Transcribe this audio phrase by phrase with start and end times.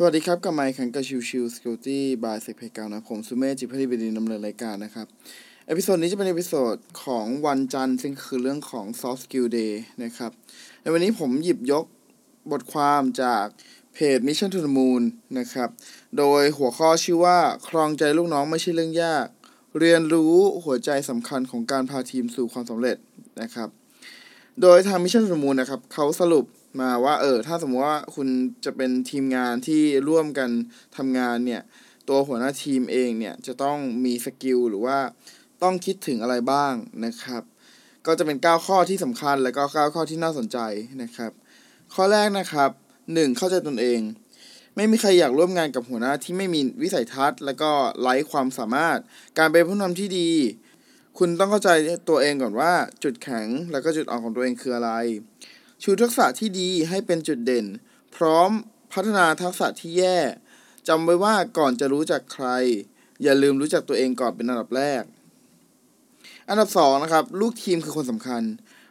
[0.00, 5.06] สวัสดีครับ กับไมค์ขังกับชิวชิวสกิลตี้บายเซกเพกานะ ผมสุเมธจิพัฒน์บดีดำเนินรายการนะครับ
[5.66, 9.72] เอพิโซดนี้จะเป็นเอพิโซดของวันจันทร์ ซึ่งคือเรื่องของ soft skill day
[10.04, 10.30] นะครับ
[10.82, 11.84] ในวันนี้ผมหยิบยก
[12.52, 13.44] บทความจาก
[13.94, 15.02] เพจ Mission to the Moon
[15.38, 15.68] นะครับ
[16.18, 19.26] โดยหัวข้อชื่อว่า ครองใจลูกน้องไม่ใช่เรื่องยาก
[19.78, 22.96] เรียนรู้หัวใจสำคัญของการพาทีมสู่ความสำเร็จ
[23.42, 23.68] นะครับ
[24.62, 26.44] โดยทาง Mission to the Moon นะครับเขาสรุป
[26.80, 28.28] มาว่าเออถ้าสมมติว่าคุณ
[28.64, 30.50] จะเป็นทีมงานที่ร่วมกัน
[30.96, 31.62] ทำงานเนี่ย
[32.08, 34.98] ตัวหัวหน้าทีมเองเนี่ย จะต้องมีสกิลหรือว่า
[35.62, 37.42] ต้องคิดถึงอะไรบ้างนะครับ
[38.06, 40.58] ก็จะเป็น 9 ข้อที่สำคัญแล้วก็ 9 ข้อที่น่าสนใจ
[41.02, 41.32] นะครับ
[41.94, 42.70] ข้อแรกนะครับ
[43.04, 43.36] 1.
[43.36, 44.00] เข้าใจตนเอง
[44.76, 48.98] ไม่มีใครอยากร่วมงานกับหัวหน้าที่ไม่มีวิสัยทัศน์ แล้วก็ไร้ความสามารถ
[49.38, 50.30] การเป็นผู้นำที่ดี
[51.22, 51.70] คุณต้องเข้าใจ
[52.08, 52.72] ตัวเองก่อนว่า
[53.02, 54.90] จุดแข็งแล้วก็จุดอ่อนของตัวเองคืออะไร
[55.82, 57.66] ชูทักษะที่ดีให้เป็นจุดเด่น
[58.16, 58.50] พร้อม
[58.92, 60.18] พัฒนาทักษะที่แย่
[60.88, 62.46] จำไว้ว่าก่อนจะรู้จักใคร
[63.22, 65.02] อย่าลืมรู้จักตัวเองก่อนเป็นอันดับแรก
[66.48, 68.42] อันดับสองนะครับลูกทีมคือคนสำคัญ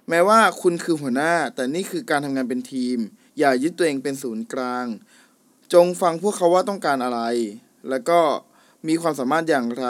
[0.09, 2.97] แม้ว่าคุณคือหัวหน้า แต่นี่คือการทำงานเป็นทีม
[3.39, 4.85] อย่ายึดตัวเองเป็นศูนย์กลาง
[5.73, 7.21] จงฟังพวกเขาว่าต้องการอะไร
[7.89, 8.19] แล้วก็
[8.87, 9.87] มีความสามารถอย่างไร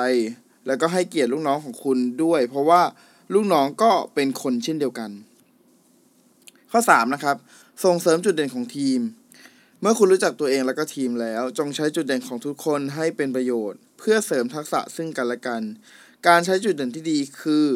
[0.67, 2.81] แล้วก็ให้เกียรติลูกน้องของคุณด้วย เพราะว่า
[3.33, 5.11] ลูกน้องก็เป็นคนเช่นเดียวกัน
[6.71, 7.37] ข้อ3นะครับ
[7.83, 8.99] ส่งเสริมจุดเด่นของทีม
[9.81, 15.61] เมื่อคุณรู้จักตัวเองแล้วก็ทีมแล้ว จงใช้จุดเด่นของทุกคนให้เป็นประโยชน์ เพื่อเสริมทักษะซึ่งกันและกัน
[16.27, 17.67] การใช้จุดเด่นที่ดีคือ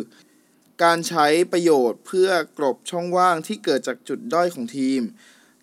[0.84, 5.02] การใช้ประโยชน์ เพื่อกลบช่องว่างที่เกิดจากจุดด้อยของทีม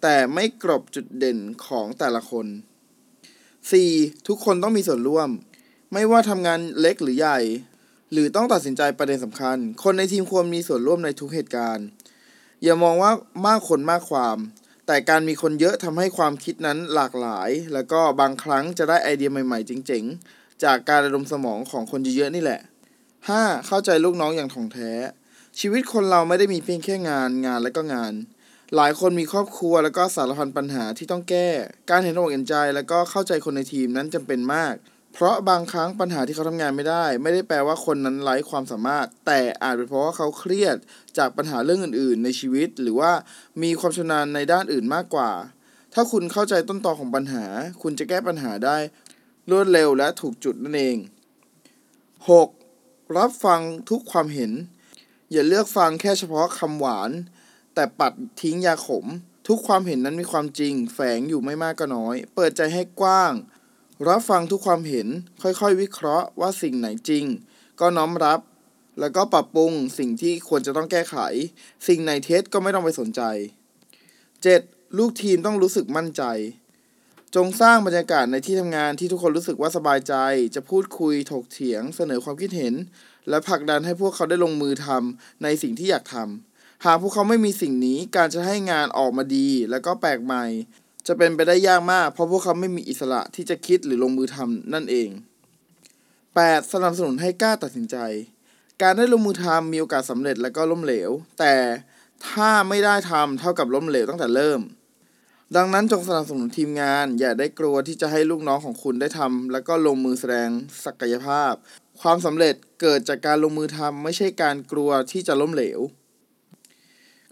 [0.02, 2.46] แต่ไม่กลบจุดเด่นของแต่ละคน
[3.36, 4.26] 4.
[4.28, 5.30] ทุกคนต้องมีส่วนร่วม
[5.92, 7.40] ไม่ว่าทำงานเล็กหรือใหญ่
[8.12, 11.86] หรือต้องตัดสินใจประเด็นสำคัญ คนในทีมควรมีส่วนร่วมในทุกเหตุการณ์
[12.62, 13.12] อย่ามองว่า
[13.46, 14.38] มากคนมากความ
[14.86, 22.60] แต่การมีคนเยอะทำให้ความคิดนั้นหลากหลาย แล้วก็บางครั้งจะได้ไอเดียใหม่ๆ เจ๋งๆ จากการระดมสมองของคนเยอะๆนี่แหละ
[23.14, 23.66] 5.
[23.66, 24.92] เข้าใจลูกน้องอย่างถ่องแท้
[25.60, 28.12] ชีวิตคนเราไม่ได้มีเพียงแค่งานงานและก็งาน
[28.76, 31.48] หลายคนมีครอบครัวแล้วก็สารพันปัญหาที่ต้องแก้
[31.90, 34.74] การเห็นอกเห็นใจ แล้วก็เข้าใจคนในทีมนั้นจำเป็นมาก
[35.12, 40.76] เพราะบางครั้งปัญหาที่เขาทำงานไม่ได้ ไม่ได้แปลว่าคนนั้นไร้ความสามารถ แต่อาจเป็นเพราะว่าเขาเครียด
[41.18, 43.12] จากปัญหาเรื่องอื่น ๆ ในชีวิต หรือว่า
[43.62, 45.30] มีความชำนาญในด้านอื่นมากกว่า
[45.94, 47.44] ถ้าคุณเข้าใจต้นตอของปัญหา
[47.82, 48.76] คุณจะแก้ปัญหาได้
[49.50, 50.96] รวดเร็วและถูกจุดนั่นเอง
[52.46, 53.16] 6.
[53.16, 54.52] รับฟังทุกความเห็น
[55.32, 57.10] อย่าเลือกฟังแค่เฉพาะคำหวาน
[57.74, 59.06] แต่ปัดทิ้งยาขม
[59.48, 63.32] ทุกความเห็นนั้นมีความจริง แฝงอยู่ไม่มากก็น้อย เปิดใจให้กว้าง
[64.06, 65.06] รับฟังทุกความเห็น
[65.42, 67.24] ค่อยๆ วิเคราะห์ว่าสิ่งไหนจริง
[67.80, 68.40] ก็น้อมรับ
[69.00, 71.16] แล้วก็ปรับปรุงสิ่งที่ควรจะต้องแก้ไข
[71.88, 73.22] สิ่งไหนเท็จก็ไม่ต้องไปสนใจ
[74.10, 74.98] 7.
[74.98, 76.22] ลูกทีมต้องรู้สึกมั่นใจ
[77.34, 80.14] จงสร้างบรรยากาศในที่ทำงานที่ทุกคนรู้สึกว่าสบายใจ
[80.54, 82.74] จะพูดคุยถกเถียง เสนอความคิดเห็น
[83.28, 90.44] และผลักดันให้พวกเขาได้ลงมือทำในสิ่งที่อยากทำหากพวกเขาไม่มีสิ่งนี้การจะให้งานออกมาดี และก็แปลกใหม่
[91.08, 95.08] จะเป็นไปได้ยากมาก เพราะพวกเขาไม่มีอิสระที่จะคิดหรือลงมือทำนั่นเอง
[95.90, 96.72] 8.
[96.72, 97.96] สนับสนุนให้กล้าตัดสินใจ
[98.82, 101.54] การได้ลงมือทำมีโอกาสสำเร็จและก็ล้มเหลว แต่
[102.28, 104.60] ถ้าไม่ได้ทำเท่ากับล้มเหลวตั้งแต่เริ่ม
[105.56, 110.48] ดังนั้นจงสนับสนุนทีมงาน อย่าได้กลัวที่จะให้ลูกน้องของคุณได้ทำแล้วก็ลงมือแสดง
[110.84, 111.52] ศักยภาพ
[112.00, 115.80] ความสำเร็จเกิดจากการลงมือทำไม่ใช่การกลัวที่จะล้มเหลว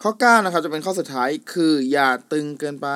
[0.03, 2.89] ข้อ9นะครับจะเป็นข้อสุดท้ายคืออย่าตึงเกินไป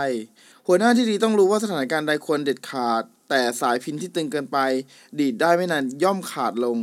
[0.67, 4.59] หัวหน้าที่ดีต้องรู้ว่าสถานการณ์ใดควรเด็ดขาด แต่สายพินที่ตึงเกินไป
[5.19, 6.79] ดีดได้ไม่นานย่อมขาดลง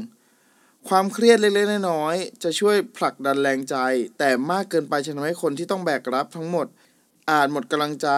[0.88, 3.76] ความเครียดเล็กๆน้อยๆจะช่วยผลักดันแรงใจ
[4.20, 6.68] แต่มากเกินไปจะทำให้คนที่ต้องแบกรับทั้งหมด
[7.32, 8.10] อาจหมดกำลังใจ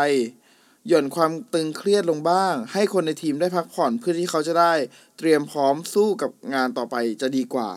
[0.88, 4.74] หย่อนความตึงเครียดลงบ้าง ให้คนในทีมได้พักผ่อนเพื่อที่เขาจะได้
[5.18, 7.70] เตรียมพร้อมสู้กับงานต่อไปจะดีกว่า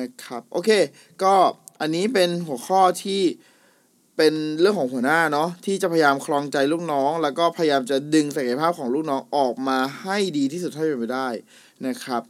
[0.00, 0.70] นะครับ โอเค
[1.22, 1.34] ก็
[1.80, 3.22] อันนี้เป็นหัวข้อที่
[4.16, 11.28] เป็นเรื่องของหัวหน้าเนาะที่จะพยายามคลองใจลูกน้อง แล้วก็พยายามจะดึงศักยภาพของลูกน้องออกมาให้ดีที่สุดเท่าที่เป็นไปได้
[11.86, 12.22] นะครับ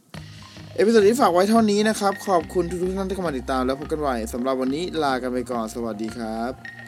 [0.75, 6.84] episode นี้ฝากไว้เท่านี้นะครับ ขอบคุณทุกท่านที่เข้ามาติดตามแล้วพบกันใหม่สำหรับวันนี้ลากันไปก่อนสวัสดีครับ